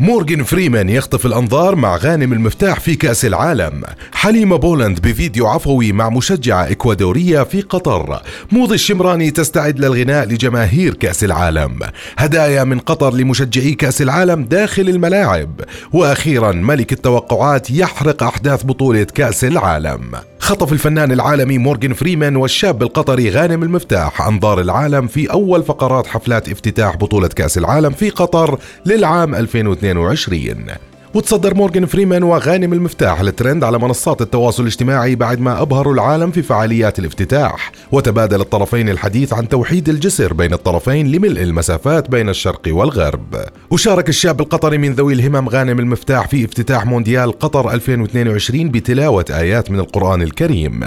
[0.00, 3.82] مورغان فريمان يخطف الأنظار مع غانم المفتاح في كأس العالم.
[4.12, 8.22] حليمة بولند بفيديو عفوي مع مشجعة إكوادورية في قطر.
[8.52, 11.78] موضي الشمراني تستعد للغناء لجماهير كأس العالم.
[12.18, 15.60] هدايا من قطر لمشجعي كأس العالم داخل الملاعب.
[15.92, 20.29] وأخيرا ملك التوقعات يحرق أحداث بطولة كأس العالم.
[20.40, 26.48] خطف الفنان العالمي مورغان فريمان والشاب القطري غانم المفتاح أنظار العالم في أول فقرات حفلات
[26.48, 33.78] افتتاح بطولة كأس العالم في قطر للعام 2022 وتصدر مورغان فريمان وغانم المفتاح الترند على
[33.78, 37.72] منصات التواصل الاجتماعي بعد ما أبهروا العالم في فعاليات الافتتاح.
[37.92, 43.36] وتبادل الطرفين الحديث عن توحيد الجسر بين الطرفين لملء المسافات بين الشرق والغرب.
[43.70, 49.70] وشارك الشاب القطري من ذوي الهمم غانم المفتاح في افتتاح مونديال قطر 2022 بتلاوة آيات
[49.70, 50.80] من القرآن الكريم.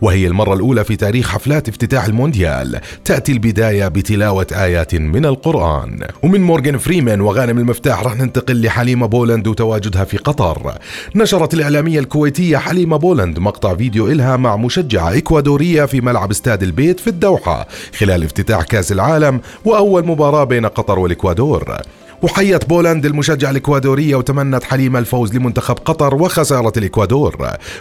[0.00, 2.80] وهي المرة الأولى في تاريخ حفلات افتتاح المونديال.
[3.04, 6.06] تأتي البداية بتلاوة آيات من القرآن.
[6.22, 10.78] ومن مورغان فريمان وغانم المفتاح رح ننتقل لحليمة بولند تواجدها في قطر.
[11.14, 17.00] نشرت الإعلامية الكويتية حليمة بولند مقطع فيديو إلها مع مشجعة إكوادورية في ملعب استاد البيت
[17.00, 17.66] في الدوحة
[17.98, 21.76] خلال افتتاح كأس العالم وأول مباراة بين قطر والإكوادور.
[22.22, 27.36] وحيت بولند المشجعة الإكوادورية وتمنت حليمة الفوز لمنتخب قطر وخسارة الإكوادور.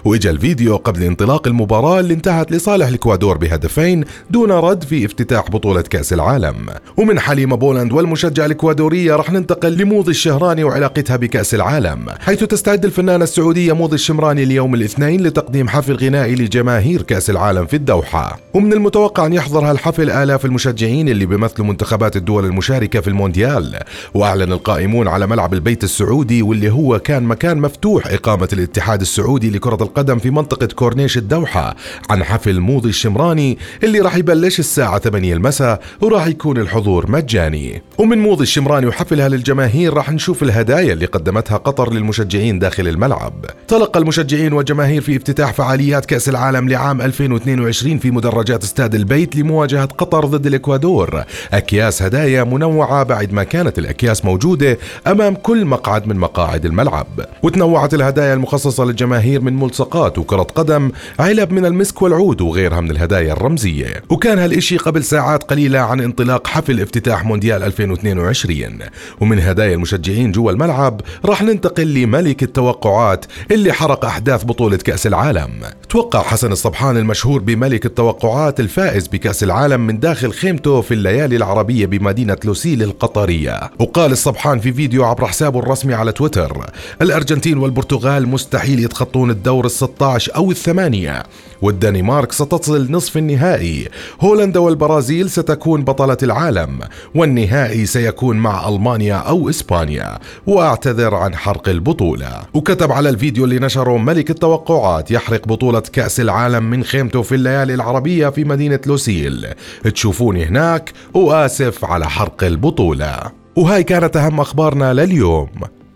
[0.06, 5.82] وإجا الفيديو قبل انطلاق المباراة اللي انتهت لصالح الإكوادور بهدفين دون رد في افتتاح بطولة
[5.82, 6.56] كأس العالم.
[6.98, 13.24] ومن حليمة بولند والمشجعة الإكوادورية رح ننتقل لموضي الشمراني وعلاقتها بكأس العالم حيث تستعد الفنانة
[13.24, 18.40] السعودية موضي الشمراني اليوم الاثنين لتقديم حفل غنائي لجماهير كأس العالم في الدوحة.
[18.54, 23.80] ومن المتوقع أن يحضر هالحفل آلاف المشجعين اللي بيمثلوا منتخبات الدول المشاركة في المونديال.
[24.26, 29.84] وأعلن القائمون على ملعب البيت السعودي واللي هو كان مكان مفتوح إقامة الاتحاد السعودي لكرة
[29.84, 31.76] القدم في منطقة كورنيش الدوحة.
[32.10, 37.82] عن حفل موضي الشمراني اللي راح يبلش الساعة 8 المساء وراح يكون الحضور مجاني.
[37.98, 43.46] ومن موضي الشمراني وحفلها للجماهير راح نشوف الهدايا اللي قدمتها قطر للمشجعين داخل الملعب.
[43.68, 49.86] تلقى المشجعين والجماهير في افتتاح فعاليات كأس العالم لعام 2022 في مدرجات استاد البيت لمواجهة
[49.86, 51.24] قطر ضد الإكوادور.
[51.54, 53.80] أكياس هدايا منوعة بعد ما كانت
[54.16, 54.78] الأكياس موجودة
[55.08, 57.08] أمام كل مقعد من مقاعد الملعب.
[57.44, 63.34] وتنوعت الهدايا المخصصة للجماهير من ملصقات وكرة قدم علب من المسك والعود وغيرها من الهدايا
[63.34, 64.04] الرمزية.
[64.10, 68.80] وكان هالإشي قبل ساعات قليلة عن انطلاق حفل افتتاح مونديال 2022
[69.22, 75.52] ومن هدايا المشجعين جوا الملعب راح ننتقل لملك التوقعات اللي حرق أحداث بطولة كأس العالم.
[75.90, 81.86] توقع حسن الصبحان المشهور بملك التوقعات الفائز بكأس العالم من داخل خيمته في الليالي العربية
[81.86, 83.60] بمدينة لوسيل القطرية.
[83.80, 86.70] وقال الصبحان في فيديو عبر حسابه الرسمي على تويتر.
[87.02, 91.24] الأرجنتين والبرتغال مستحيل يتخطون الدور ال16 أو الثمانية
[91.62, 93.90] والدنمارك ستصل نصف النهائي.
[94.22, 96.80] هولندا والبرازيل ستكون بطلة العالم
[97.16, 100.20] والنهائي سيكون مع ألمانيا أو إسبانيا.
[100.48, 102.42] وأعتذر عن حرق البطولة.
[102.54, 107.74] وكتب على الفيديو اللي نشره ملك التوقعات يحرق بطولة كأس العالم من خيمته في الليالي
[107.74, 109.48] العربية في مدينة لوسيل.
[109.94, 113.45] تشوفوني هناك وآسف على حرق البطولة.
[113.56, 115.50] وهاي كانت أهم أخبارنا لليوم.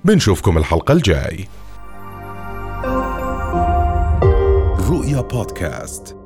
[0.06, 1.48] بنشوفكم الحلقة الجاي.
[4.90, 6.19] رؤيا بودكاست.